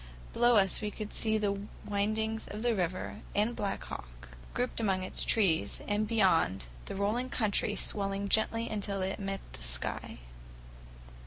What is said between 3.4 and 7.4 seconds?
Black Hawk, grouped among its trees, and, beyond, the rolling